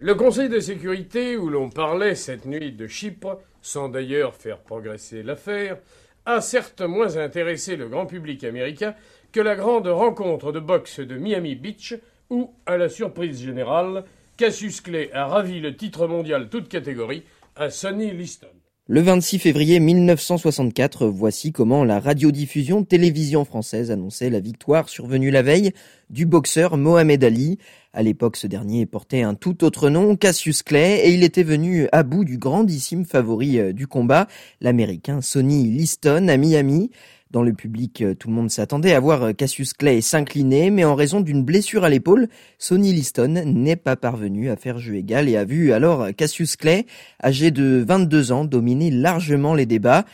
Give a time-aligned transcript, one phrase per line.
[0.00, 5.22] Le Conseil de sécurité, où l'on parlait cette nuit de Chypre, sans d'ailleurs faire progresser
[5.22, 5.78] l'affaire,
[6.24, 8.94] a certes moins intéressé le grand public américain
[9.30, 11.94] que la grande rencontre de boxe de Miami Beach,
[12.30, 14.04] où, à la surprise générale,
[14.36, 17.24] Cassius Clay a ravi le titre mondial toute catégorie
[17.56, 18.57] à Sonny Liston.
[18.90, 25.42] Le 26 février 1964, voici comment la radiodiffusion télévision française annonçait la victoire survenue la
[25.42, 25.72] veille
[26.08, 27.58] du boxeur Mohamed Ali.
[27.92, 31.86] À l'époque, ce dernier portait un tout autre nom, Cassius Clay, et il était venu
[31.92, 34.26] à bout du grandissime favori euh, du combat,
[34.62, 36.90] l'américain Sonny Liston à Miami.
[37.30, 40.84] Dans le public, euh, tout le monde s'attendait à voir euh, Cassius Clay s'incliner, mais
[40.84, 45.28] en raison d'une blessure à l'épaule, Sonny Liston n'est pas parvenu à faire jeu égal
[45.28, 46.86] et a vu alors Cassius Clay,
[47.22, 50.06] âgé de 22 ans, dominer largement les débats.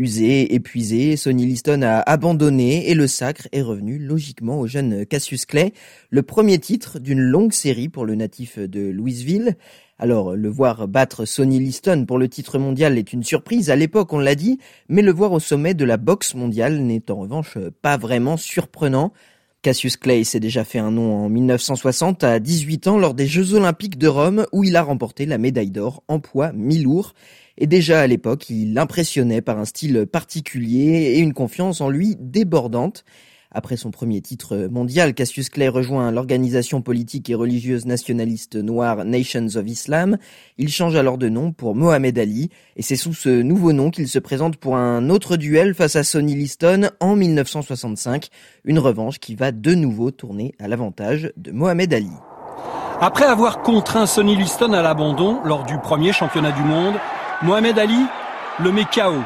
[0.00, 5.44] Usé, épuisé, Sonny Liston a abandonné et le sacre est revenu logiquement au jeune Cassius
[5.44, 5.72] Clay,
[6.10, 9.56] le premier titre d'une longue série pour le natif de Louisville.
[9.98, 14.12] Alors, le voir battre Sonny Liston pour le titre mondial est une surprise, à l'époque
[14.12, 17.58] on l'a dit, mais le voir au sommet de la boxe mondiale n'est en revanche
[17.82, 19.12] pas vraiment surprenant.
[19.62, 23.54] Cassius Clay s'est déjà fait un nom en 1960 à 18 ans lors des Jeux
[23.54, 27.14] Olympiques de Rome où il a remporté la médaille d'or en poids mi-lourd.
[27.60, 32.16] Et déjà à l'époque, il impressionnait par un style particulier et une confiance en lui
[32.20, 33.04] débordante.
[33.50, 39.56] Après son premier titre mondial, Cassius Clay rejoint l'organisation politique et religieuse nationaliste noire Nations
[39.56, 40.18] of Islam.
[40.56, 44.06] Il change alors de nom pour Mohamed Ali et c'est sous ce nouveau nom qu'il
[44.06, 48.28] se présente pour un autre duel face à Sonny Liston en 1965,
[48.64, 52.12] une revanche qui va de nouveau tourner à l'avantage de Mohamed Ali.
[53.00, 56.94] Après avoir contraint Sonny Liston à l'abandon lors du premier championnat du monde,
[57.42, 58.04] Mohamed Ali
[58.58, 59.22] le met KO.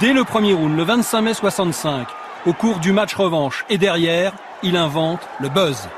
[0.00, 2.06] Dès le premier round, le 25 mai 65,
[2.44, 3.64] au cours du match revanche.
[3.70, 4.32] Et derrière,
[4.62, 5.88] il invente le buzz.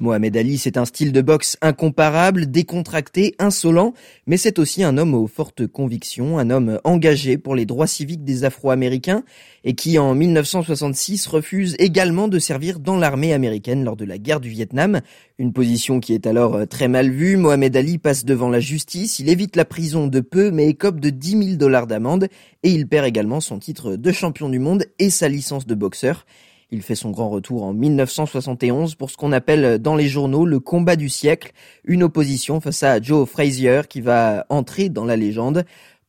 [0.00, 3.94] Mohamed Ali, c'est un style de boxe incomparable, décontracté, insolent,
[4.26, 8.24] mais c'est aussi un homme aux fortes convictions, un homme engagé pour les droits civiques
[8.24, 9.24] des Afro-Américains
[9.64, 14.40] et qui, en 1966, refuse également de servir dans l'armée américaine lors de la guerre
[14.40, 15.00] du Vietnam,
[15.38, 17.36] une position qui est alors euh, très mal vue.
[17.36, 21.10] Mohamed Ali passe devant la justice, il évite la prison de peu, mais écope de
[21.10, 22.28] 10 000 dollars d'amende
[22.62, 26.24] et il perd également son titre de champion du monde et sa licence de boxeur.
[26.70, 30.60] Il fait son grand retour en 1971 pour ce qu'on appelle dans les journaux le
[30.60, 31.52] combat du siècle,
[31.84, 35.64] une opposition face à Joe Frazier qui va entrer dans la légende.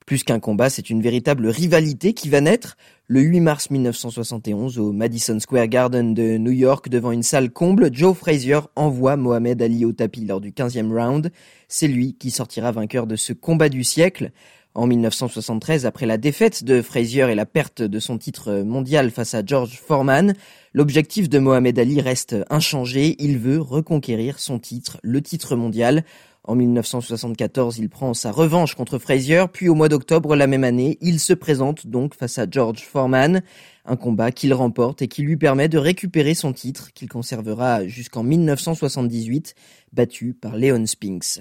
[0.05, 2.75] Plus qu'un combat, c'est une véritable rivalité qui va naître.
[3.07, 7.89] Le 8 mars 1971, au Madison Square Garden de New York, devant une salle comble,
[7.93, 11.31] Joe Frazier envoie Mohamed Ali au tapis lors du 15e round.
[11.67, 14.31] C'est lui qui sortira vainqueur de ce combat du siècle.
[14.75, 19.33] En 1973, après la défaite de Frazier et la perte de son titre mondial face
[19.33, 20.35] à George Foreman,
[20.73, 23.15] l'objectif de Mohamed Ali reste inchangé.
[23.17, 26.05] Il veut reconquérir son titre, le titre mondial.
[26.43, 30.97] En 1974, il prend sa revanche contre Frazier, puis au mois d'octobre la même année,
[31.01, 33.41] il se présente donc face à George Foreman,
[33.85, 38.23] un combat qu'il remporte et qui lui permet de récupérer son titre qu'il conservera jusqu'en
[38.23, 39.55] 1978,
[39.93, 41.39] battu par Leon Spinks.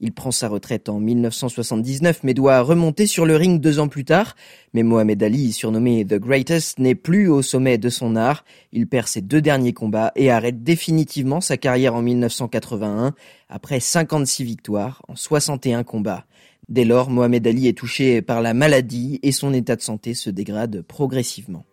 [0.00, 4.04] Il prend sa retraite en 1979 mais doit remonter sur le ring deux ans plus
[4.04, 4.36] tard.
[4.72, 8.44] Mais Mohamed Ali, surnommé The Greatest, n'est plus au sommet de son art.
[8.72, 13.14] Il perd ses deux derniers combats et arrête définitivement sa carrière en 1981
[13.48, 16.26] après 56 victoires en 61 combats.
[16.68, 20.30] Dès lors, Mohamed Ali est touché par la maladie et son état de santé se
[20.30, 21.64] dégrade progressivement.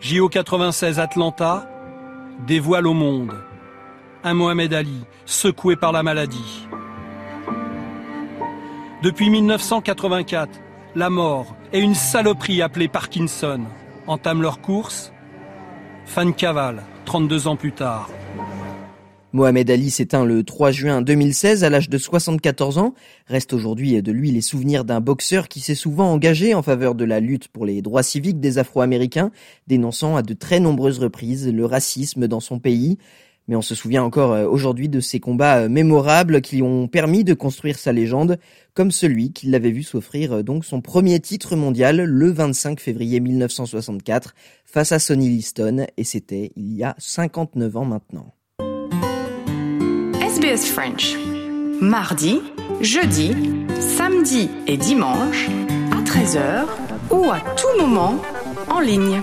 [0.00, 1.68] JO 96 Atlanta
[2.46, 3.32] dévoile au monde
[4.22, 6.68] un Mohamed Ali secoué par la maladie.
[9.00, 10.50] Depuis 1984,
[10.96, 13.60] la mort et une saloperie appelée Parkinson
[14.08, 15.12] entament leur course.
[16.04, 18.10] Fan cavale, 32 ans plus tard.
[19.32, 22.94] Mohamed Ali s'éteint le 3 juin 2016 à l'âge de 74 ans.
[23.26, 27.04] Reste aujourd'hui de lui les souvenirs d'un boxeur qui s'est souvent engagé en faveur de
[27.04, 29.30] la lutte pour les droits civiques des Afro-Américains,
[29.68, 32.98] dénonçant à de très nombreuses reprises le racisme dans son pays.
[33.48, 37.24] Mais on se souvient encore euh, aujourd'hui de ces combats euh, mémorables qui ont permis
[37.24, 38.38] de construire sa légende,
[38.74, 43.20] comme celui qui l'avait vu s'offrir euh, donc son premier titre mondial le 25 février
[43.20, 44.34] 1964
[44.64, 48.34] face à Sonny Liston, et c'était il y a 59 ans maintenant.
[50.20, 51.16] SBS French.
[51.80, 52.40] Mardi,
[52.80, 53.32] jeudi,
[53.80, 55.48] samedi et dimanche
[55.92, 56.66] à 13h
[57.10, 58.20] ou à tout moment
[58.68, 59.22] en ligne.